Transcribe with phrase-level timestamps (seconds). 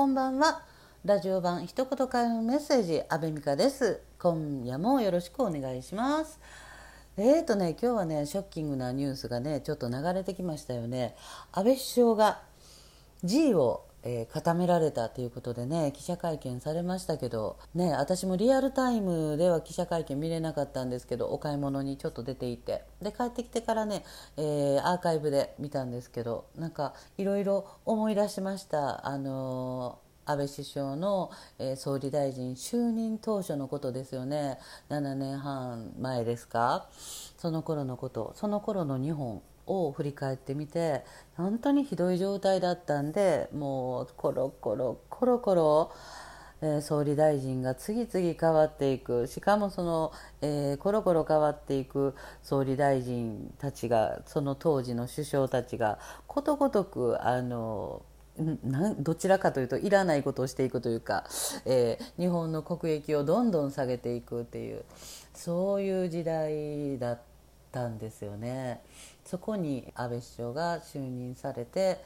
[0.00, 0.62] こんばんは。
[1.04, 4.00] ラジオ版一言会のメッセージ阿部美香です。
[4.18, 6.40] 今夜もよろしくお願いします。
[7.18, 11.16] えーとね今日はねショッキングなニュースがねちょっと流れてきましたよね。
[11.52, 12.40] 安倍首相が
[13.24, 24.04] G をえー、固められたということでね記者会見されましたけど、ね、私もリアルタイムでは記者会見見れなかったんですけどお買い物にちょっと出ていてで帰ってきてからね、
[24.36, 29.06] えー、アーカイブで見たんですけどなんかいろいろ思い出しました。
[29.06, 34.58] あのー安倍首相の、えー、総理大臣就任当初のことですよね。
[34.88, 36.88] 7年半前ですか。
[37.36, 38.32] その頃のこと。
[38.36, 41.04] その頃の日本を振り返ってみて
[41.36, 45.92] 本当にひどい状態だったんでもうコロコロコロコロ、
[46.60, 49.26] えー、総理大臣が次々変わっていく。
[49.26, 50.12] しかもその、
[50.42, 58.02] えー、コロコロ変わっていく総理大臣たちがその当時の首相たちがことごとくあの
[58.64, 61.24] なんどちらかというといらないことをしていくというか、
[61.66, 64.84] えー、日本の国益をどんどん下げていくっていう
[65.34, 67.20] そういう時代だっ
[67.70, 68.80] たんですよね。
[69.24, 71.98] そこに安倍首相が就任されて、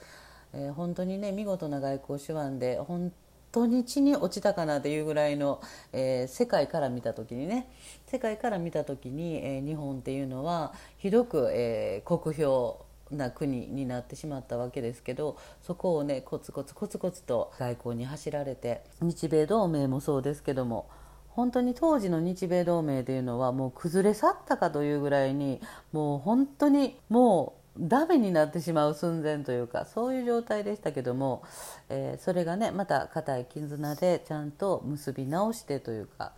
[0.53, 3.13] えー、本当にね見事な外交手腕で本
[3.53, 5.61] 当に地に落ちたかなというぐらいの、
[5.93, 7.69] えー、世界から見た時にね
[8.07, 20.89] 世界から見た時に、えー、日本っていうのはひどく、えー、酷評な国になってしまったわけですけどそこをねコツコツコツコツと外交に走られて日米同盟もそうですけども
[21.29, 25.61] 本当に当時の日米同盟というのはもう崩れ去ったかというぐらいに
[25.93, 31.43] もう本当にもうダメになってしまう寸前というかそういう状態でしたけども、
[31.89, 36.33] えー、それがねまた固い絆でちゃんと結び直してというか、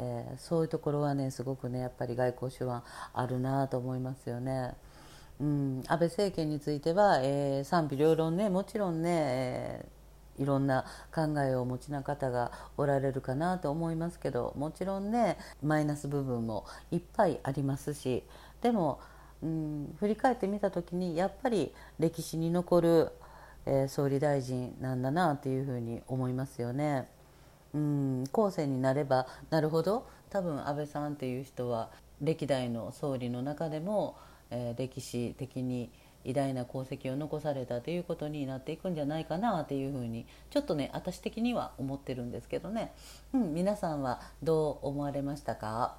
[0.00, 2.82] えー、そういうところはねすごくねやっぱり外交手腕
[3.14, 4.74] あるなと思いますよね。
[5.40, 10.00] うん、安倍政権については、えー、賛否両論ねもちろんね、えー
[10.40, 18.24] いろんな考えをお持ちな方がおられるかなと思いますけどもちろんねマイナス部分もいっぱいありますし
[18.62, 19.00] でも、
[19.42, 23.12] うん、振り返ってみた時にやっぱり歴史に残る、
[23.66, 27.08] えー、総理大臣なんだなというふうに思いますよね。
[27.72, 31.90] うん、後世になればなるほど多分安倍さんっていう人は
[32.20, 34.16] 歴代の総理の中でも、
[34.50, 35.90] えー、歴史的に
[36.24, 42.92] 偉大な功績を残されたということになっていくんじゃないかなっていうふうにちょっとね私的には思ってるんですけどね、
[43.32, 45.96] うん、皆さんはどう思われましたか？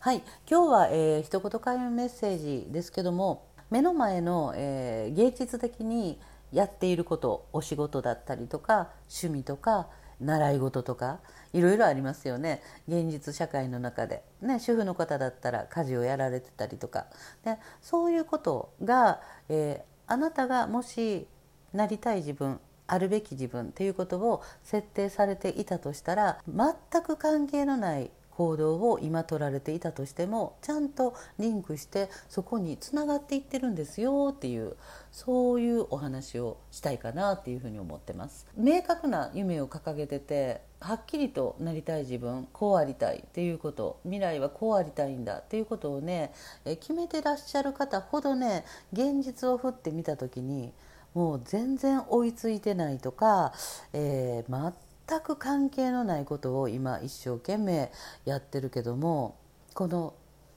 [0.00, 6.20] はい今日は、えー、一言会話メッセージですけども目の前の、えー、芸術的に
[6.52, 9.88] やっていることお仕事だったりとか趣味とか
[10.22, 11.20] 習い事とか
[11.52, 12.62] いろいろありますよね。
[12.88, 17.06] 現実社会の中で、ね、主婦の方だったら家事をやられてたりとか。
[17.44, 21.26] でそういうことが、えー、あなたがもし
[21.72, 34.76] なりたい自分あるべき自分っていうことを設定されていたとしたら全く関係のない行動を今取られていたとしてもちゃんとリンクしてそこにつながっていってるんですよっていう
[35.10, 38.46] そういうお話をしたいかなっていうふうに思ってます。
[38.56, 46.32] 明確な夢を掲げててはっきりとなりたい自分こうありたいっていうこと未来はこうありたいんだっていうことをね
[46.64, 50.72] 決めてらっしゃる方ほどね現実を振ってみた時に
[51.14, 53.52] もう全然追いついてないとか、
[53.92, 54.72] えー、全
[55.08, 57.90] 全く関係のないことを今一生懸命
[58.24, 59.36] やってるけども
[59.74, 60.14] この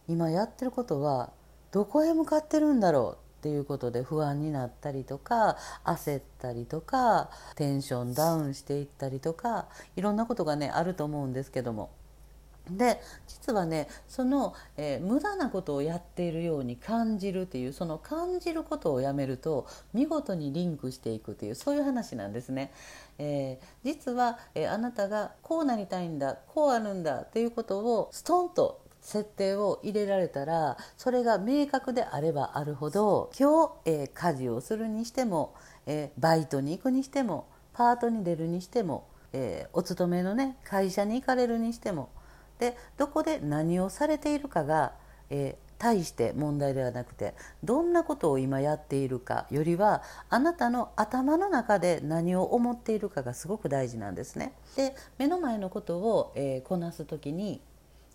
[0.08, 1.32] 今やってることは
[1.72, 11.90] どこへ向かってるんだろうっていうことで不安になったりとか焦ったりとかテンションダウンしていったりとかいろんなことがねあると思うんですけども。
[12.70, 22.72] で実はねその、えー、無駄なことをやっているように感じるっていうその感じることをやめると見事にリンクしていくっていうそういう話なんですね。
[23.18, 35.54] えー、実は、えー、あなたがこうなりたいんだこうあるんだっていうことをストンと設定を入れられたらそれが明確であればあるほど今日、え、家事をするにしても、
[35.86, 42.10] え、バイトに行くにしてもパートに出るにしても、え、お勤めのね会社に行かれるにしても
[42.60, 44.94] でどこで何をされているかが、
[45.30, 54.54] え対して問題ではなくてどんなことを今やっているかよりはあなたの頭の中で何を思っているかがすごく大事なんですね。
[54.76, 57.62] で目の前のことを、えー、こなす時に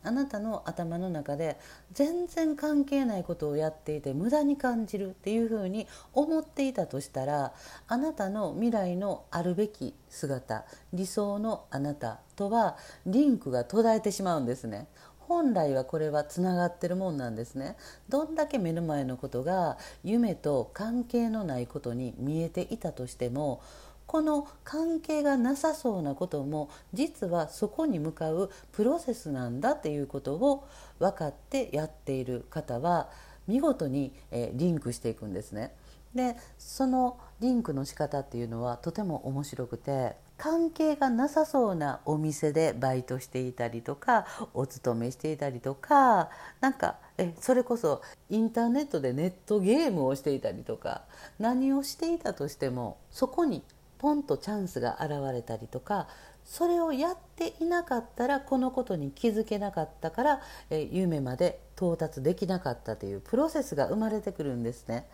[0.02, 1.58] あなたの頭の中で
[1.92, 7.52] 全然関係ないことをやっていて無駄に感じるっていうふうに思っていたとしたら
[7.87, 10.64] あなたの未来のあるべき姿
[10.94, 14.87] 理想のあなたとはリンクが途絶えてしまうんですね。
[15.19, 17.76] 本来はこれはつながってるもんなんですね
[18.08, 23.62] どんだけ目の前のことが夢と関係のないことに見えていたとしても
[24.08, 30.66] この関係がなさそうなことも実はそこに向かうプロセスなんだっていうことを
[30.98, 33.08] 分かってやっている方は
[33.46, 34.12] 見事に
[34.54, 35.76] リンクしていくんですね。
[36.12, 46.31] でそのリンクの仕方っていうのはとても面白くて関係がなさそうなお店でバイトしていたりとかお勤めしていたりとか
[46.62, 48.00] なんかえそれこそ
[48.31, 51.02] インターネットでネットゲームをしていたりとか
[51.38, 53.62] 何をしていたとしてもそこに
[53.98, 56.08] ポンとチャンスが現れたりとか
[56.46, 60.40] それをやっていなかったらこのことに気づけなかったから
[60.70, 65.06] え夢まで到達できなかったというプロセスが生まれてくるんですね。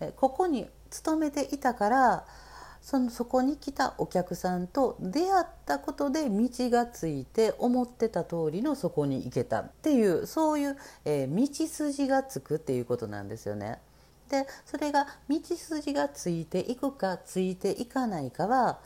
[0.00, 2.26] えここに勤めていたから
[2.84, 10.76] そのそこに来たお客さんと出会ったことで道がついて思ってた通りのそこに行けたっていうそういう、
[11.06, 13.78] えー、道筋がつくっていうことなんですよね。
[14.28, 18.80] でそれが道筋がついていくかついていかないかは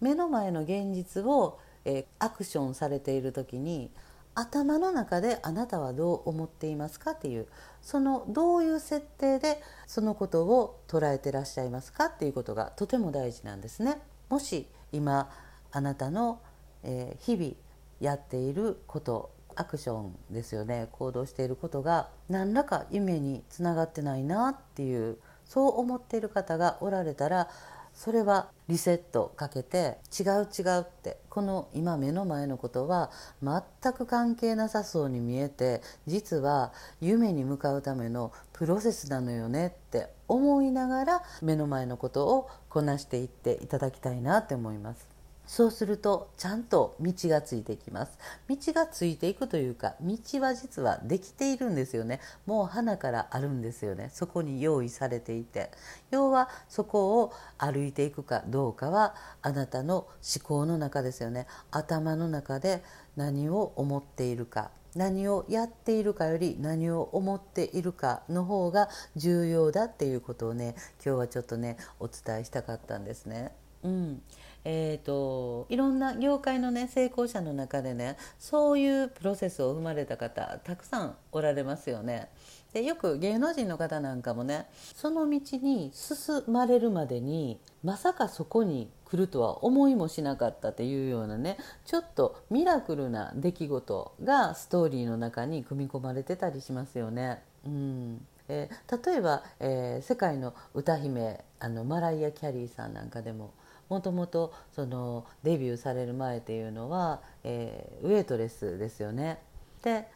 [0.00, 3.90] 目の前の現実を、えー、アクションされている時に
[4.34, 7.46] 頭の中であなたはどう思っていますかっていう
[7.82, 13.98] そのどういう設定でそのことを捉えてらっしゃいますかっていうことがとても大事なんですね。
[14.28, 15.30] もし今
[15.70, 16.40] あなたの、
[16.82, 17.52] え、日々
[18.00, 27.48] やっていることアクションですよね行動していることが何らか夢につながってないなっていうそう思っている方がおられたら
[27.94, 33.10] それはリセットかけて違う違うってこの今目の前のことは
[33.42, 45.11] 全く関係なさそうに見えて実は夢に向かうためのプロセスなのよねって思いながら目の前のことをこなしていっていただきたいなって思います。
[45.52, 48.18] そうするとちゃんと道がついてきます。
[48.48, 52.20] 道がついていくというか道は実はできているんですよね。
[52.46, 54.08] もう花からあるんですよね。
[54.14, 55.70] そこに用意されていて。
[56.10, 61.46] 要はそこを歩いていくかどうかはあなたの思考の中ですよね。
[61.70, 62.82] 頭の中で
[63.14, 64.70] 何を思っているか。
[64.96, 73.52] 何をやっているかより何を思っているかの方が重要だっていうことをね今日はちょっとねお伝えしたかったんですね。
[73.82, 74.22] うん。
[74.64, 82.28] えーと、いろんな業界の、ね、成功者の中でねそういうプロセスを生まれた方たくさんおられますよね。
[82.72, 97.42] でよく芸能人の方なんかもねその道に進まれるまでにまさかそこに来るとは思いもしなかったっていうようなねちょっとミラクルな出来事がストーリーの中に組み込まれてたりしますよね。
[97.66, 103.52] うんえー、例えば、えー、世界の歌姫あのマライア・キャリーさんなんかでも
[103.92, 109.38] もともとそのデビューされる前っていうのは、えー、ウェイトレスですよね。
[109.82, 110.08] で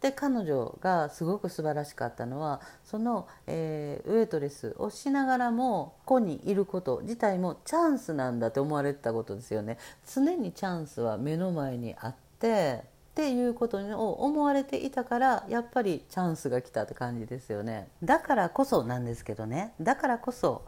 [0.00, 9.78] で彼女がすごく素晴らしかったのはその、えー、ウェイトレスをしながらもここにいること自体もチャンスなんだと思われてたことですよね。
[10.06, 17.88] 常にチャンスは目の前にあってっていうことを思われていたからやっぱりチャンスが来たって感じですよね。
[18.02, 19.72] だからこそなんですけどね。
[19.80, 20.62] だからこそ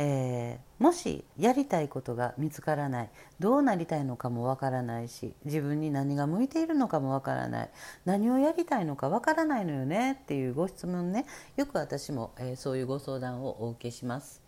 [0.00, 3.10] えー、もしやりたいことが見つからない
[3.40, 7.70] どうなりたいのかもわからないし自分に何が向いているのかもわからない
[8.04, 14.40] 何をやりたいのかわからないのよねっていうご質問ねよく私も、えー、そういうご相談をお受けします。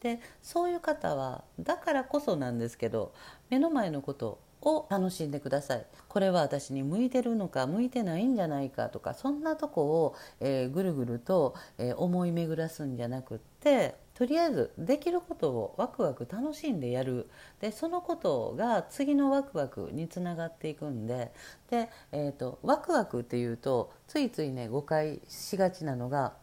[0.00, 3.12] でそういう方はだからこそなんですけど
[3.50, 5.86] 目の前のことを楽しんでください。
[6.08, 17.28] これは私に向いてるのか向いてないんじゃないかとかそんなとこを、えー、ぐるぐると、えー、思い巡らすんじゃなくってとりあえずできることをワクワク楽しんでやる。
[17.60, 21.32] でそのことが次のワクワクにつながっていくんで
[21.70, 26.34] で、えーと、ワクワクっていうとついついね誤解しがちなのが、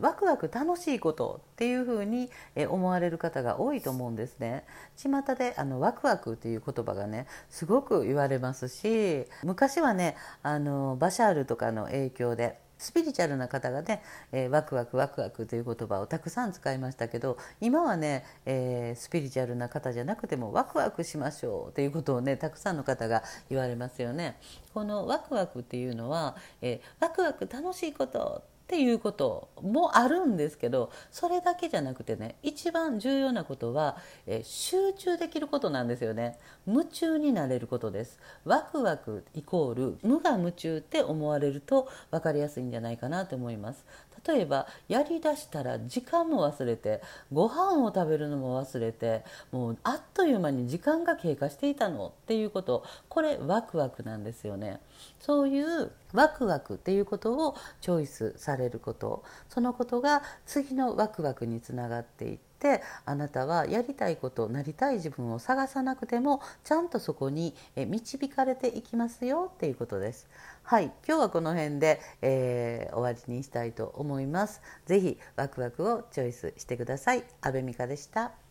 [0.00, 2.30] ワクワク楽しいことっていうふうに
[2.68, 4.64] 思われる方が多いと思うんですね。
[4.96, 24.36] 巷であのワクワクっていう言葉がねすごく言われますし昔はねあのバシャールとかの影響でスピリチュアルな方がね、えー、ワクワクワクワクという言葉をたくさん使いましたけど今はね、えー、スピリチュアルな方じゃなくてもワクワクしましょうということをねたくさんの方が言われますよね。
[24.74, 36.38] このワクワクっていうのは、えー、ワクワク楽しいことっていうこともあるんですけどそれだけじゃなくてね一番重要なことは、え集中できることなんですよね。
[36.66, 38.18] 夢中になれることです。
[38.46, 43.84] ワクワクイコール無我夢中って思われると分かりやすいんじゃないかなと思います。
[44.26, 47.02] 例えばやりだしたら時間も忘れて
[47.32, 54.80] ご飯を食べるのも忘れてもうあっという間に時間が経過していたのっていうことこれワクワクなんですよね。
[55.18, 59.24] そういうワクワクっていうことをチョイスされること。
[59.48, 70.28] そのことが次のワクワクにつながっていってってあなたはやりたいことなりたい自分を探さなくてもちゃんとそこに導かれていきますよっていうことです。
[70.62, 74.62] はい今日はこの辺で、えー、終わりにしたいと思います。
[74.86, 77.24] ぜひワクワクをチョイスしてください。
[77.40, 78.41] 阿部美香でした。